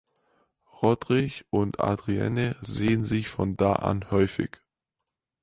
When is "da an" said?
3.55-4.09